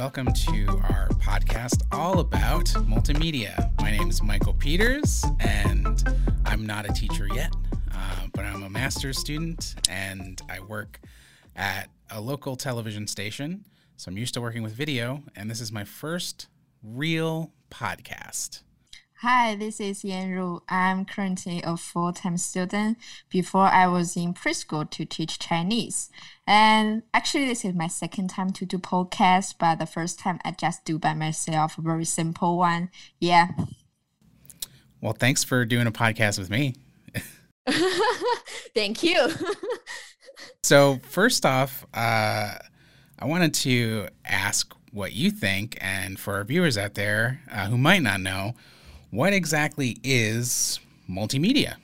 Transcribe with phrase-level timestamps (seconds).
[0.00, 3.70] welcome to our podcast all about multimedia.
[3.82, 6.02] My name is Michael Peters, and
[6.46, 7.54] I'm not a teacher yet,
[7.94, 11.00] uh, but I'm a master's student, and I work
[11.54, 13.66] at a local television station.
[13.98, 16.48] So I'm used to working with video, and this is my first
[16.82, 18.62] real podcast.
[19.22, 20.62] Hi, this is Yan Ru.
[20.66, 22.96] I'm currently a full-time student.
[23.28, 26.08] Before I was in preschool to teach Chinese.
[26.46, 30.52] And actually this is my second time to do podcast, but the first time I
[30.52, 32.88] just do by myself, a very simple one.
[33.18, 33.48] Yeah.
[35.02, 36.76] Well, thanks for doing a podcast with me.
[38.74, 39.28] Thank you.
[40.62, 42.54] so first off, uh,
[43.18, 47.76] I wanted to ask what you think, and for our viewers out there uh, who
[47.76, 48.54] might not know,
[49.10, 51.76] what exactly is multimedia?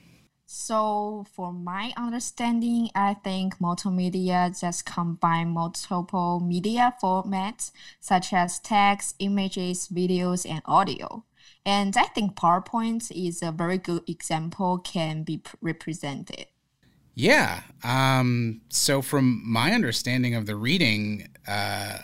[0.49, 9.17] So, for my understanding, I think multimedia just combine multiple media formats such as text,
[9.19, 11.25] images, videos, and audio.
[11.65, 16.47] And I think PowerPoint is a very good example can be represented.
[17.15, 17.63] Yeah.
[17.83, 21.99] Um, so, from my understanding of the reading, uh,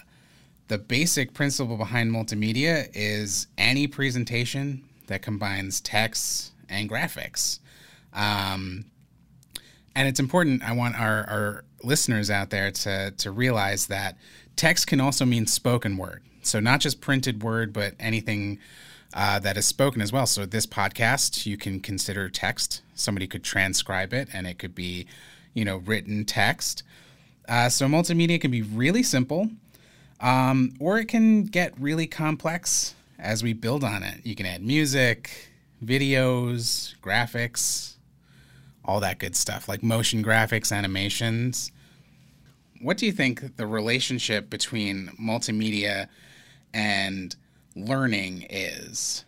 [0.68, 4.82] the basic principle behind multimedia is any presentation
[5.12, 7.58] that combines text and graphics.
[8.14, 8.86] Um,
[9.94, 14.16] and it's important, I want our, our listeners out there to, to realize that
[14.56, 16.22] text can also mean spoken word.
[16.40, 18.58] So, not just printed word, but anything
[19.14, 20.26] uh, that is spoken as well.
[20.26, 22.82] So, this podcast, you can consider text.
[22.94, 25.06] Somebody could transcribe it, and it could be,
[25.54, 26.82] you know, written text.
[27.48, 29.50] Uh, so, multimedia can be really simple,
[30.20, 34.20] um, or it can get really complex as we build on it.
[34.24, 37.94] You can add music, videos, graphics,
[38.84, 41.70] all that good stuff, like motion graphics, animations.
[42.80, 46.08] What do you think the relationship between multimedia
[46.74, 47.34] and
[47.76, 49.24] learning is?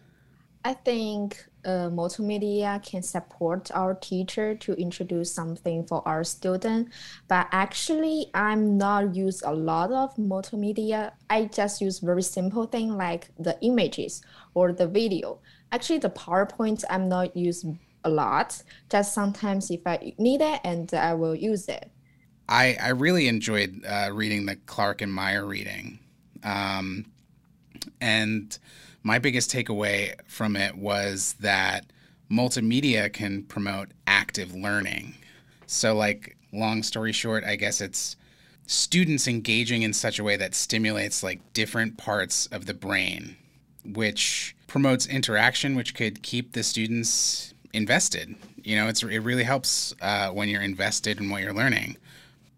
[0.64, 6.88] I think uh, multimedia can support our teacher to introduce something for our student
[7.28, 11.12] but actually i'm not use a lot of multimedia.
[11.30, 14.22] I just use very simple thing like the images
[14.54, 15.40] or the video.
[15.72, 17.64] Actually the powerpoint i'm not use
[18.04, 18.62] a lot.
[18.90, 21.90] Just sometimes if i need it and i will use it.
[22.48, 25.98] I i really enjoyed uh, reading the clark and mayer reading.
[26.42, 27.06] Um,
[28.00, 28.58] and
[29.04, 31.86] my biggest takeaway from it was that
[32.30, 35.14] multimedia can promote active learning.
[35.66, 38.16] So, like, long story short, I guess it's
[38.66, 43.36] students engaging in such a way that stimulates like different parts of the brain,
[43.84, 48.34] which promotes interaction, which could keep the students invested.
[48.62, 51.98] You know, it's it really helps uh, when you're invested in what you're learning.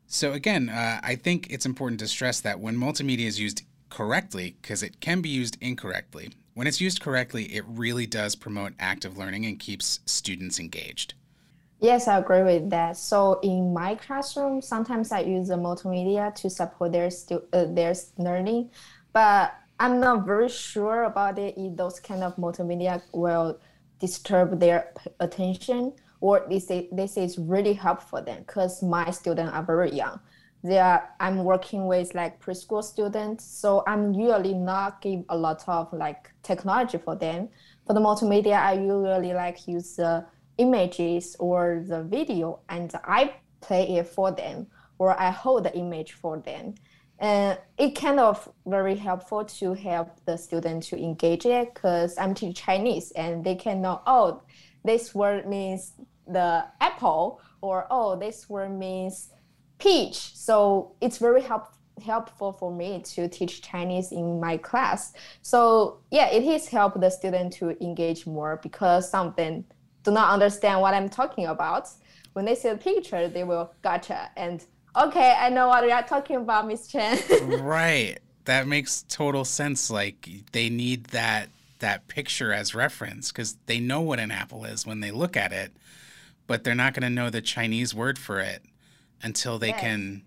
[0.06, 3.62] So again, uh, I think it's important to stress that when multimedia is used
[3.96, 6.28] correctly because it can be used incorrectly.
[6.52, 11.14] When it's used correctly, it really does promote active learning and keeps students engaged.
[11.80, 12.98] Yes, I agree with that.
[12.98, 17.94] So in my classroom, sometimes I use the multimedia to support their stu- uh, their
[18.18, 18.70] learning,
[19.14, 23.58] but I'm not very sure about it if those kind of multimedia will
[23.98, 29.62] disturb their attention or they say it's really helpful for them because my students are
[29.62, 30.20] very young
[30.66, 35.62] they are i'm working with like preschool students so i'm usually not give a lot
[35.68, 37.48] of like technology for them.
[37.86, 40.26] For the multimedia i usually like use the
[40.58, 44.66] images or the video and i play it for them
[44.98, 46.74] or i hold the image for them.
[47.18, 52.34] And it kind of very helpful to help the student to engage it because i'm
[52.34, 54.42] teaching chinese and they can know oh
[54.84, 55.92] this word means
[56.26, 59.30] the apple or oh this word means
[59.78, 60.36] peach.
[60.36, 61.72] So it's very help,
[62.04, 65.12] helpful for me to teach Chinese in my class.
[65.42, 69.64] So yeah, it has helped the student to engage more because some of them
[70.02, 71.88] do not understand what I'm talking about.
[72.32, 74.64] When they see the picture, they will gotcha and
[74.96, 77.18] okay, I know what you're talking about, Miss Chen.
[77.62, 78.18] right.
[78.44, 79.90] That makes total sense.
[79.90, 81.48] Like they need that
[81.80, 85.52] that picture as reference because they know what an apple is when they look at
[85.52, 85.72] it,
[86.46, 88.62] but they're not going to know the Chinese word for it
[89.22, 89.80] until they yes.
[89.80, 90.22] can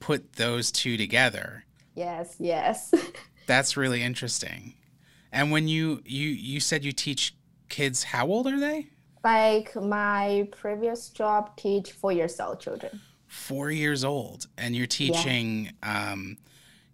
[0.00, 1.64] put those two together.
[1.94, 2.92] Yes, yes.
[3.46, 4.74] That's really interesting.
[5.32, 7.34] And when you you you said you teach
[7.68, 8.88] kids, how old are they?
[9.24, 13.00] Like my previous job, teach four years old children.
[13.26, 15.72] Four years old, and you're teaching.
[15.82, 16.12] Yeah.
[16.12, 16.36] Um,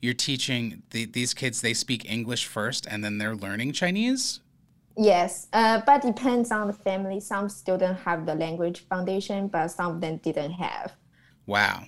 [0.00, 1.60] you're teaching the, these kids.
[1.60, 4.40] They speak English first, and then they're learning Chinese.
[4.96, 7.20] Yes, uh, but depends on the family.
[7.20, 10.92] Some students have the language foundation, but some of them didn't have.
[11.48, 11.84] Wow.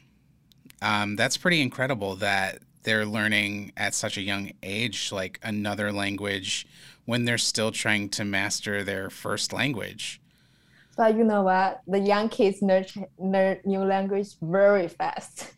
[0.81, 6.67] Um, that's pretty incredible that they're learning at such a young age, like another language,
[7.05, 10.19] when they're still trying to master their first language.
[10.97, 11.83] But you know what?
[11.87, 12.87] The young kids learn,
[13.19, 15.53] learn new language very fast.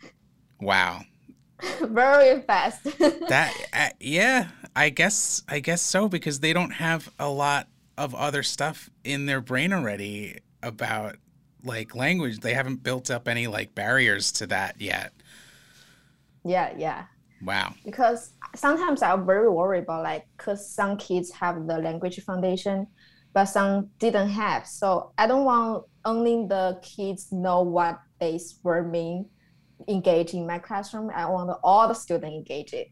[0.61, 1.03] Wow.
[1.83, 2.83] very fast.
[3.29, 8.17] that uh, yeah, I guess I guess so because they don't have a lot of
[8.17, 11.17] other stuff in their brain already about
[11.65, 12.41] like language.
[12.41, 15.13] They haven't built up any like barriers to that yet.
[16.45, 17.05] Yeah, yeah.
[17.43, 17.75] Wow.
[17.85, 22.87] Because sometimes I'm very worried about like, cause some kids have the language foundation,
[23.33, 24.67] but some didn't have.
[24.67, 29.27] So I don't want only the kids know what this word mean
[29.89, 31.11] engage in my classroom.
[31.15, 32.89] I want all the students engage it.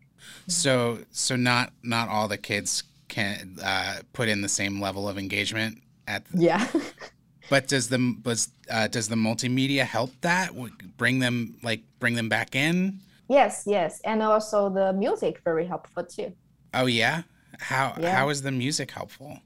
[0.49, 5.19] So so not not all the kids can uh, put in the same level of
[5.19, 6.25] engagement at.
[6.27, 6.67] The, yeah.
[7.51, 10.53] but does the was uh, does the multimedia help that
[10.97, 13.01] bring them like bring them back in?
[13.29, 16.33] Yes, yes, and also the music very helpful too.
[16.73, 17.23] Oh yeah,
[17.59, 18.17] how yeah.
[18.17, 19.41] how is the music helpful?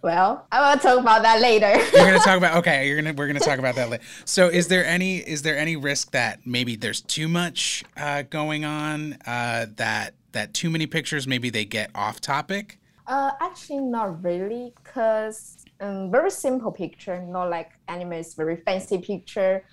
[0.00, 1.72] Well, I will talk about that later.
[1.92, 2.86] you're gonna talk about okay.
[2.86, 4.04] You're gonna we're gonna talk about that later.
[4.24, 8.64] So, is there any is there any risk that maybe there's too much uh, going
[8.64, 9.14] on?
[9.26, 12.78] Uh, that that too many pictures maybe they get off topic?
[13.08, 19.64] Uh, actually, not really, cause um, very simple picture, not like anime's very fancy picture.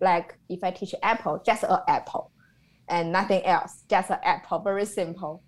[0.00, 2.30] Like if I teach apple, just an apple
[2.88, 5.42] and nothing else, just an apple, very simple.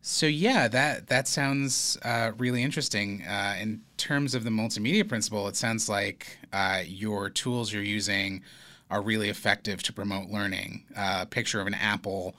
[0.00, 3.22] So yeah, that that sounds uh, really interesting.
[3.22, 8.42] Uh, in terms of the multimedia principle, it sounds like uh, your tools you're using
[8.88, 10.84] are really effective to promote learning.
[10.96, 12.36] Uh, a picture of an apple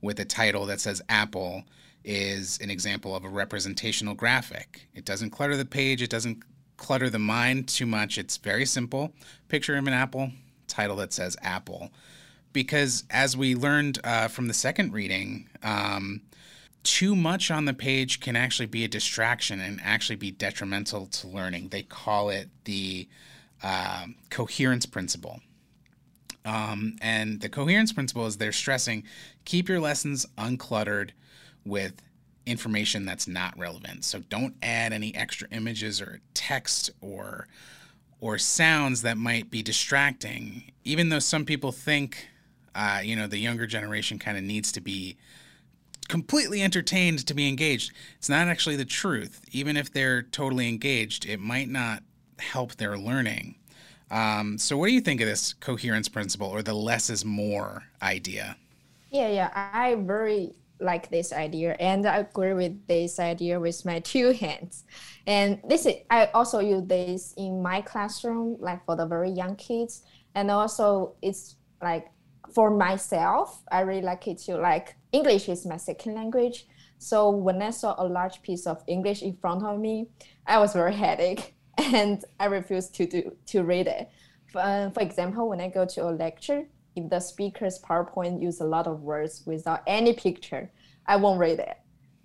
[0.00, 1.64] with a title that says "Apple"
[2.04, 4.88] is an example of a representational graphic.
[4.94, 6.02] It doesn't clutter the page.
[6.02, 6.42] It doesn't
[6.76, 8.18] clutter the mind too much.
[8.18, 9.12] It's very simple.
[9.48, 10.30] Picture of an apple,
[10.68, 11.90] title that says "Apple."
[12.54, 16.22] because as we learned uh, from the second reading, um,
[16.82, 21.26] too much on the page can actually be a distraction and actually be detrimental to
[21.26, 21.68] learning.
[21.68, 23.08] They call it the
[23.62, 25.40] uh, coherence principle.
[26.46, 29.04] Um, and the coherence principle is they're stressing
[29.46, 31.10] keep your lessons uncluttered
[31.64, 32.02] with
[32.46, 34.04] information that's not relevant.
[34.04, 37.46] So don't add any extra images or text or
[38.20, 40.72] or sounds that might be distracting.
[40.84, 42.28] Even though some people think
[42.74, 45.16] uh, you know, the younger generation kind of needs to be
[46.08, 47.92] completely entertained to be engaged.
[48.18, 49.42] It's not actually the truth.
[49.52, 52.02] Even if they're totally engaged, it might not
[52.38, 53.56] help their learning.
[54.10, 57.84] Um, so, what do you think of this coherence principle or the less is more
[58.02, 58.56] idea?
[59.10, 64.00] Yeah, yeah, I very like this idea, and I agree with this idea with my
[64.12, 64.84] two hands.
[65.26, 69.56] And this is I also use this in my classroom, like for the very young
[69.56, 70.02] kids,
[70.34, 72.08] and also it's like
[72.52, 76.66] for myself, I really like it to like English is my second language.
[76.98, 80.08] So when I saw a large piece of English in front of me,
[80.46, 84.08] I was very headache and I refused to do to read it.
[84.52, 88.60] For, uh, for example, when I go to a lecture, if the speaker's PowerPoint use
[88.60, 90.70] a lot of words without any picture,
[91.06, 91.76] I won't read it.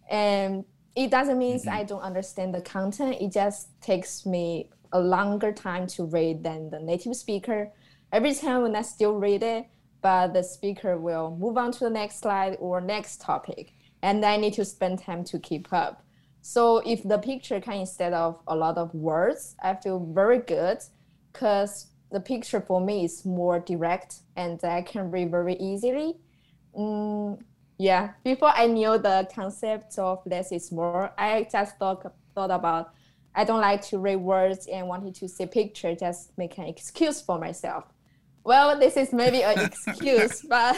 [0.10, 1.70] And it doesn't mean mm-hmm.
[1.70, 3.18] I don't understand the content.
[3.20, 7.72] It just takes me a longer time to read than the native speaker.
[8.12, 9.68] Every time when I still read it,
[10.02, 13.74] but the speaker will move on to the next slide or next topic.
[14.02, 16.04] And I need to spend time to keep up.
[16.42, 20.80] So if the picture can instead of a lot of words, I feel very good
[21.32, 26.16] because the picture for me is more direct and I can read very easily.
[26.78, 27.42] Mm,
[27.78, 32.94] yeah, before I knew the concept of less is more, I just thought, thought about
[33.36, 37.22] I don't like to read words and wanted to see picture, just make an excuse
[37.22, 37.86] for myself
[38.44, 40.76] well, this is maybe an excuse, but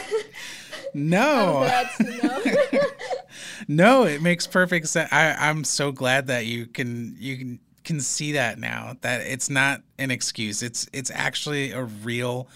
[0.94, 1.68] no,
[3.68, 5.10] no, it makes perfect sense.
[5.12, 9.50] I, I'm so glad that you can you can can see that now that it's
[9.50, 10.62] not an excuse.
[10.62, 12.48] It's it's actually a real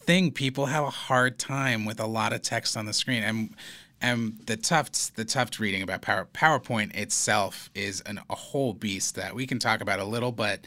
[0.00, 0.30] thing.
[0.32, 3.54] People have a hard time with a lot of text on the screen, and
[4.00, 9.16] and the Tufte's the Tufte reading about Power, PowerPoint itself is an, a whole beast
[9.16, 10.66] that we can talk about a little, but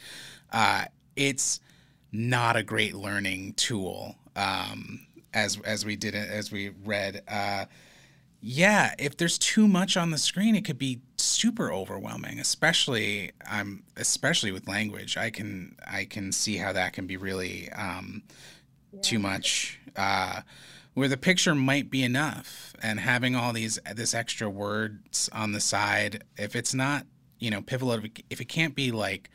[0.52, 1.60] uh, it's
[2.12, 4.16] not a great learning tool.
[4.36, 7.24] Um, as as we did as we read.
[7.28, 7.66] Uh,
[8.42, 12.40] yeah, if there's too much on the screen, it could be super overwhelming.
[12.40, 15.16] Especially, I'm um, especially with language.
[15.16, 18.24] I can I can see how that can be really um,
[18.92, 19.02] yeah.
[19.02, 19.80] too much.
[19.96, 20.42] Uh,
[20.94, 25.62] where the picture might be enough, and having all these this extra words on the
[25.62, 27.06] side, if it's not
[27.38, 29.30] you know pivotal, if it can't be like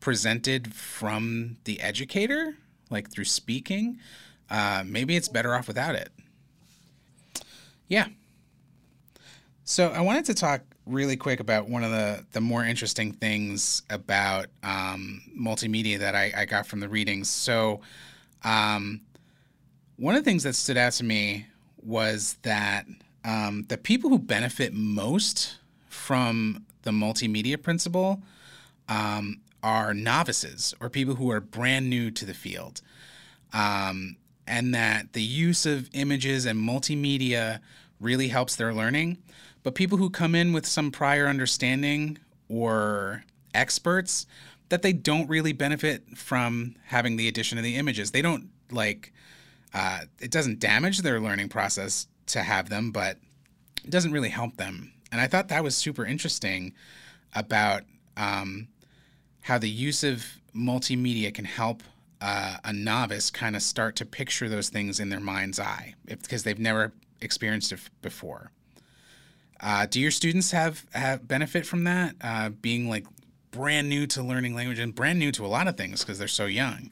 [0.00, 2.56] presented from the educator,
[2.90, 3.98] like through speaking,
[4.50, 6.10] uh, maybe it's better off without it.
[7.86, 8.08] Yeah.
[9.70, 13.82] So I wanted to talk really quick about one of the, the more interesting things
[13.90, 17.28] about um, multimedia that I, I, got from the readings.
[17.28, 17.82] So
[18.44, 19.02] um,
[19.98, 21.48] one of the things that stood out to me
[21.84, 22.86] was that
[23.26, 25.58] um, the people who benefit most
[25.90, 28.22] from the multimedia principle
[28.88, 32.80] um, are novices or people who are brand new to the field.
[33.52, 37.60] Um, and that the use of images and multimedia
[38.00, 39.18] really helps their learning.
[39.62, 43.24] But people who come in with some prior understanding or
[43.54, 44.26] experts,
[44.68, 48.10] that they don't really benefit from having the addition of the images.
[48.10, 49.12] They don't like,
[49.72, 53.18] uh, it doesn't damage their learning process to have them, but
[53.84, 54.92] it doesn't really help them.
[55.10, 56.74] And I thought that was super interesting
[57.34, 57.82] about
[58.16, 58.68] um,
[59.42, 61.82] how the use of multimedia can help
[62.20, 66.42] uh, a novice kind of start to picture those things in their mind's eye because
[66.42, 68.50] they've never experienced it before.
[69.60, 72.14] Uh, do your students have, have benefit from that?
[72.20, 73.06] Uh, being like
[73.50, 76.28] brand new to learning language and brand new to a lot of things because they're
[76.28, 76.90] so young.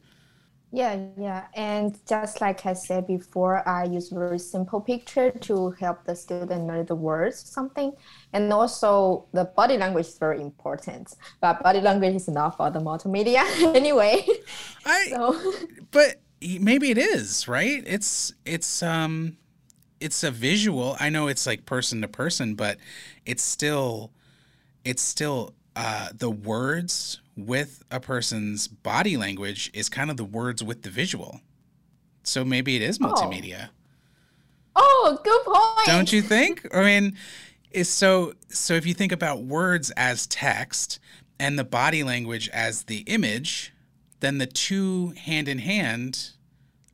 [0.73, 1.45] Yeah, yeah.
[1.55, 6.67] And just like I said before, I use very simple picture to help the student
[6.67, 7.93] learn the words something.
[8.33, 11.15] And also the body language is very important.
[11.41, 13.45] But body language is not for the multimedia
[13.75, 14.27] anyway.
[14.85, 15.41] I so.
[15.93, 17.83] but maybe it is, right?
[17.87, 19.39] It's it's um
[20.01, 20.97] it's a visual.
[21.01, 22.79] I know it's like person to person, but
[23.25, 24.11] it's still
[24.85, 30.63] it's still uh, the words with a person's body language is kind of the words
[30.63, 31.41] with the visual.
[32.23, 33.07] So maybe it is oh.
[33.07, 33.69] multimedia.
[34.75, 35.87] Oh, oh good point.
[35.87, 36.67] Don't you think?
[36.75, 37.17] I mean,
[37.71, 40.99] is so so if you think about words as text
[41.39, 43.73] and the body language as the image,
[44.21, 46.31] then the two hand in hand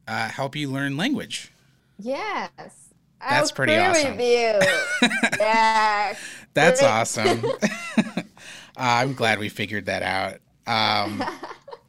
[0.08, 1.52] uh, help you learn language.
[1.98, 2.81] Yes.
[3.28, 4.18] That's pretty awesome.
[5.38, 6.14] yeah.
[6.54, 7.44] That's awesome.
[7.44, 8.22] Uh,
[8.76, 10.34] I'm glad we figured that out.
[10.66, 11.24] Um,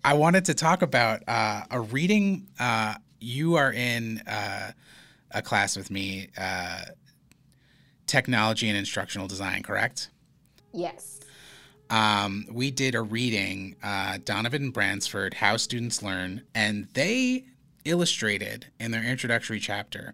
[0.04, 2.48] I wanted to talk about uh, a reading.
[2.60, 4.72] Uh, you are in uh,
[5.32, 6.84] a class with me, uh,
[8.06, 10.10] technology and instructional design, correct?
[10.74, 11.20] Yes.
[11.90, 17.46] Um, we did a reading, uh, Donovan and Bransford, How Students Learn, and they
[17.86, 20.14] illustrated in their introductory chapter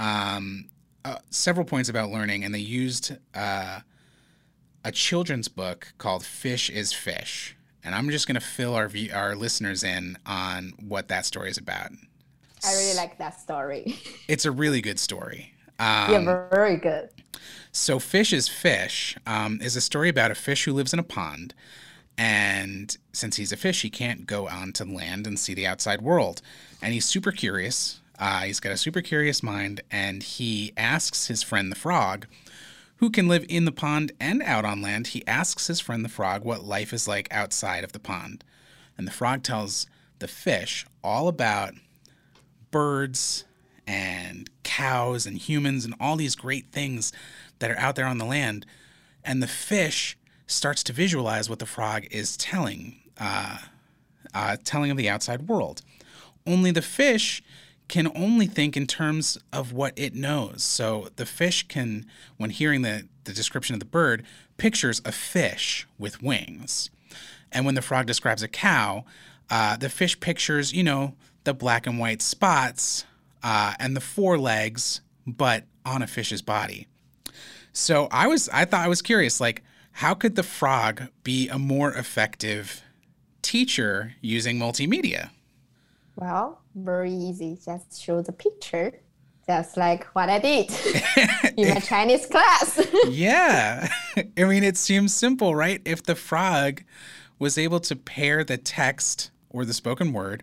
[0.00, 0.68] um,
[1.30, 3.16] several points about learning, and they used
[4.84, 7.56] a children's book called Fish is Fish.
[7.82, 11.50] And I'm just going to fill our view, our listeners in on what that story
[11.50, 11.90] is about.
[12.64, 13.96] I really like that story.
[14.28, 15.54] it's a really good story.
[15.78, 17.08] Um, yeah, very good.
[17.72, 21.04] So, Fish is Fish um, is a story about a fish who lives in a
[21.04, 21.54] pond.
[22.18, 26.42] And since he's a fish, he can't go onto land and see the outside world.
[26.82, 27.99] And he's super curious.
[28.20, 29.80] Uh, he's got a super curious mind.
[29.90, 32.26] And he asks his friend the frog
[33.00, 36.08] who can live in the pond and out on land, he asks his friend the
[36.10, 38.44] frog what life is like outside of the pond.
[38.98, 39.86] And the frog tells
[40.18, 41.72] the fish all about
[42.70, 43.46] birds
[43.86, 47.10] and cows and humans and all these great things
[47.58, 48.66] that are out there on the land.
[49.24, 53.60] And the fish starts to visualize what the frog is telling, uh,
[54.34, 55.80] uh, telling of the outside world.
[56.46, 57.42] Only the fish
[57.90, 60.62] can only think in terms of what it knows.
[60.62, 62.06] So the fish can,
[62.36, 64.24] when hearing the, the description of the bird,
[64.56, 66.88] pictures a fish with wings.
[67.50, 69.04] And when the frog describes a cow,
[69.50, 73.04] uh, the fish pictures, you know, the black and white spots
[73.42, 76.86] uh, and the four legs, but on a fish's body.
[77.72, 81.58] So I was, I thought I was curious, like, how could the frog be a
[81.58, 82.82] more effective
[83.42, 85.30] teacher using multimedia?
[86.16, 87.58] Well, very easy.
[87.64, 89.00] Just show the picture,
[89.46, 90.70] just like what I did
[91.56, 92.80] in my Chinese class.
[93.08, 93.88] yeah.
[94.36, 95.80] I mean, it seems simple, right?
[95.84, 96.82] If the frog
[97.38, 100.42] was able to pair the text or the spoken word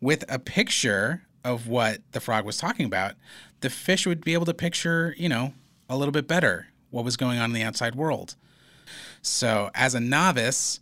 [0.00, 3.14] with a picture of what the frog was talking about,
[3.60, 5.52] the fish would be able to picture, you know,
[5.88, 8.36] a little bit better what was going on in the outside world.
[9.20, 10.80] So, as a novice,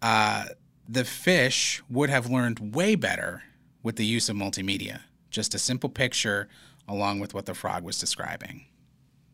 [0.00, 0.46] uh,
[0.88, 3.42] the fish would have learned way better
[3.88, 5.00] with the use of multimedia.
[5.30, 6.46] Just a simple picture
[6.86, 8.66] along with what the frog was describing.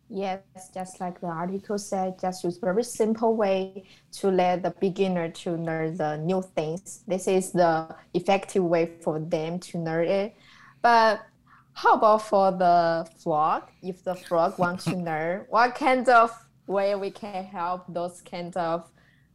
[0.08, 0.42] Yes,
[0.73, 3.82] just like the article said, just use very simple way
[4.12, 7.02] to let the beginner to learn the new things.
[7.08, 10.37] This is the effective way for them to learn it.
[10.80, 11.26] But
[11.73, 13.64] how about for the frog?
[13.82, 16.30] If the frog wants to learn, what kind of
[16.68, 18.88] way we can help those kind of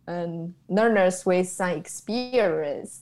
[0.07, 3.01] um, learners with some experience?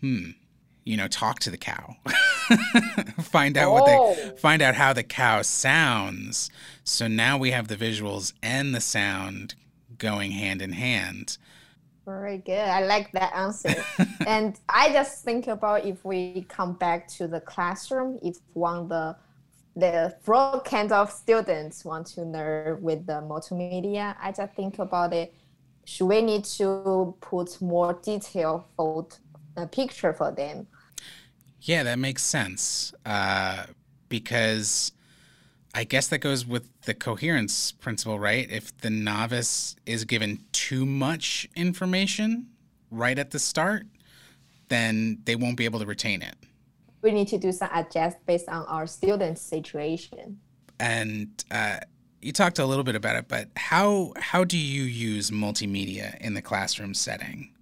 [0.00, 0.41] Hmm.
[0.84, 1.96] You know, talk to the cow.
[3.20, 3.72] find out Oh.
[3.72, 4.36] what they oh.
[4.36, 6.50] find out how the cow sounds.
[6.84, 9.54] So now we have the visuals and the sound
[9.98, 11.38] going hand in hand.
[12.04, 12.58] Very good.
[12.58, 13.84] I like that answer.
[14.26, 19.16] and I just think about if we come back to the classroom, if one the
[19.74, 25.14] the broad kind of students want to learn with the multimedia, I just think about
[25.14, 25.32] it.
[25.84, 29.08] Should we need to put more detail photo,
[29.56, 30.66] uh, picture for them?
[31.60, 32.92] Yeah, that makes sense.
[33.06, 33.64] Uh,
[34.08, 34.92] because
[35.74, 38.50] I guess that goes with the coherence principle, right?
[38.50, 42.48] If the novice is given too much information
[42.90, 43.86] right at the start,
[44.68, 46.34] then they won't be able to retain it.
[47.00, 50.38] We need to do some adjust based on our students' situation.
[50.78, 51.78] And uh,
[52.20, 56.34] you talked a little bit about it, but how how do you use multimedia in
[56.34, 57.52] the classroom setting?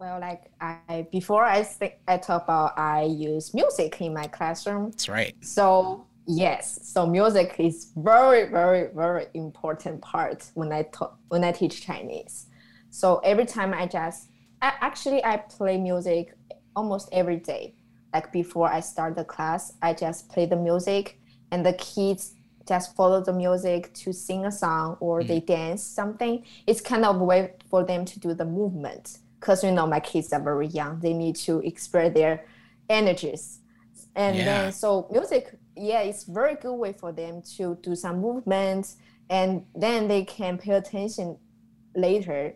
[0.00, 4.90] Well, like I before I think I talk about I use music in my classroom.
[4.90, 5.34] That's right.
[5.40, 11.50] So yes, so music is very, very, very important part when I talk when I
[11.50, 12.46] teach Chinese.
[12.90, 14.28] So every time I just
[14.62, 16.32] I, actually I play music
[16.76, 17.74] almost every day.
[18.14, 22.34] Like before I start the class, I just play the music, and the kids
[22.68, 25.46] just follow the music to sing a song or they mm-hmm.
[25.46, 26.44] dance something.
[26.68, 30.00] It's kind of a way for them to do the movement because you know my
[30.00, 31.00] kids are very young.
[31.00, 32.44] They need to express their
[32.88, 33.60] energies
[34.16, 34.44] and Yeah.
[34.44, 38.96] then so music yeah it's very good way for them to do some movements
[39.30, 41.36] and then they can pay attention
[41.94, 42.54] later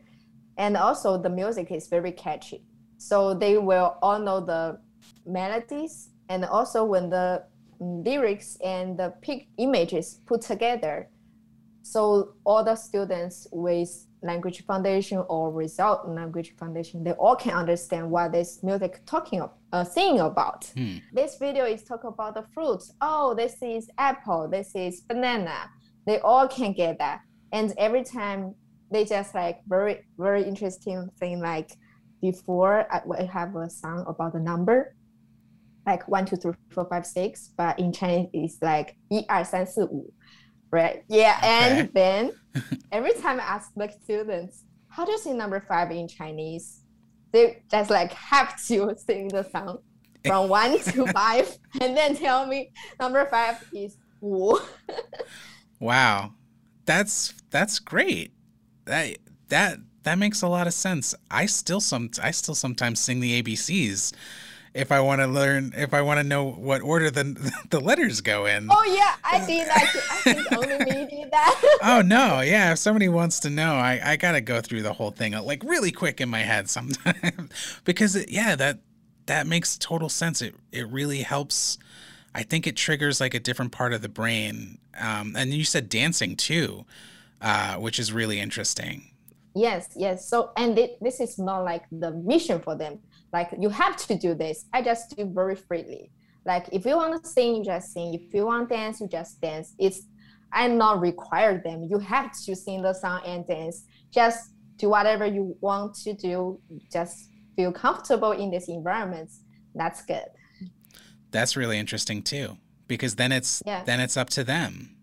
[0.56, 2.64] and also the music is very catchy
[2.98, 4.78] so they will all know the
[5.26, 7.44] melodies and also when the
[7.80, 11.08] mm, lyrics and the pic images put together
[11.82, 18.09] so all the students with language foundation or without language foundation, they all can understand
[18.09, 20.65] what this music talking, ab- uh, singing about.
[20.75, 20.97] Hmm.
[21.13, 22.93] This video is talking about the fruits.
[23.01, 24.47] Oh, this is apple.
[24.49, 25.69] This is banana.
[26.05, 27.21] They all can get that.
[27.51, 28.55] And every time
[28.91, 31.71] they just like very very interesting thing like
[32.21, 34.95] before I, I have a song about the number
[35.85, 40.13] like one two three four five six but in Chinese it's like 一二三四五
[40.72, 41.90] right yeah and Okay.
[41.94, 42.32] then
[42.90, 46.80] every time I ask the students how do you say number five in Chinese
[47.32, 49.78] they just like have to sing the song
[50.24, 54.58] from one to five and then tell me number five is 五
[55.80, 56.34] Wow.
[56.86, 58.32] That's that's great.
[58.84, 59.16] That
[59.48, 61.14] that that makes a lot of sense.
[61.30, 64.12] I still some I still sometimes sing the ABCs
[64.74, 68.20] if I want to learn if I want to know what order the the letters
[68.20, 68.68] go in.
[68.70, 69.94] Oh yeah, I did that.
[70.10, 71.78] I think only me did that.
[71.82, 72.72] Oh no, yeah.
[72.72, 75.62] If somebody wants to know, I, I gotta go through the whole thing uh, like
[75.64, 77.50] really quick in my head sometimes
[77.84, 78.80] because it, yeah, that
[79.26, 80.40] that makes total sense.
[80.42, 81.78] It it really helps.
[82.34, 84.78] I think it triggers like a different part of the brain.
[84.98, 86.86] Um, and you said dancing too,
[87.42, 89.10] uh, which is really interesting.
[89.54, 90.26] yes, yes.
[90.26, 93.00] So and thi- this is not like the mission for them.
[93.32, 94.66] Like you have to do this.
[94.72, 96.10] I just do very freely.
[96.44, 98.14] Like if you want to sing, you just sing.
[98.14, 99.74] If you want to dance, you just dance.
[99.78, 100.02] It's
[100.54, 101.82] i'm not require them.
[101.84, 103.84] You have to sing the song and dance.
[104.10, 106.60] Just do whatever you want to do.
[106.92, 109.30] Just feel comfortable in this environment.
[109.74, 110.26] That's good.
[111.30, 113.82] That's really interesting too, because then it's Yeah.
[113.84, 114.96] then it's up to them.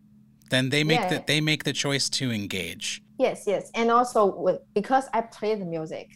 [0.51, 1.09] Then they make Yeah.
[1.17, 3.01] the they make the choice to engage.
[3.17, 6.07] Yes, yes, and also with, because I play the music,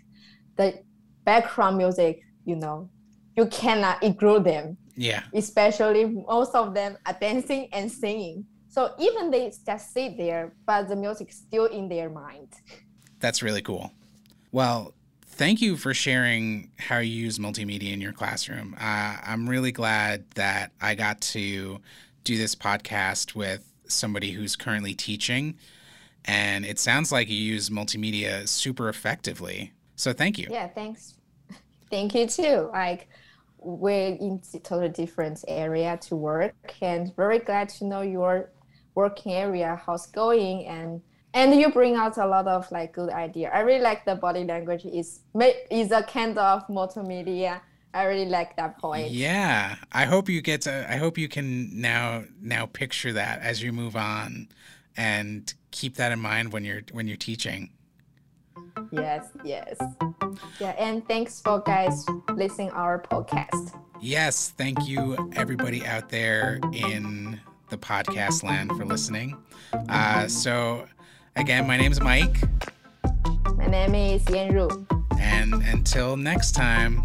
[0.56, 0.84] the
[1.26, 2.90] background music, you know,
[3.36, 4.78] you cannot ignore them.
[4.96, 8.46] Yeah, Especially most of them are dancing and singing.
[8.70, 12.50] So even they just sit there, but the music still in their mind.
[13.20, 13.92] that's really cool.
[14.52, 14.94] Well,
[15.26, 18.76] thank you for sharing how you use multimedia in your classroom.
[18.80, 21.80] Uh, I'm really glad that I got to
[22.24, 25.58] do this podcast with somebody who's currently teaching,
[26.26, 29.72] and it sounds like you use multimedia super effectively.
[30.04, 30.48] So thank you.
[30.52, 31.16] Yeah, thanks.
[31.89, 32.70] Thank you too.
[32.74, 33.08] Like
[33.58, 38.50] we're in totally different area to work, and very glad to know your
[38.96, 41.02] working area, how's going, and
[41.34, 43.50] and you bring out a lot of like good idea.
[43.54, 45.22] I really like the body language is
[45.72, 47.62] is a kind of multimedia.
[47.94, 49.10] I really like that point.
[49.12, 50.86] Yeah, I hope you get to.
[50.92, 54.50] I hope you can now now picture that as you move on,
[54.98, 57.70] and keep that in mind when you're when you're teaching.
[58.93, 59.75] Yes, yes.
[60.60, 63.73] Yeah, and thanks for guys listening our podcast.
[63.99, 69.36] Yes, thank you everybody out there in the podcast land for listening.
[69.89, 70.86] Uh, so
[71.36, 72.38] again, my name is Mike,
[73.56, 74.69] My name is Yan Ru.
[75.19, 77.03] and until next time,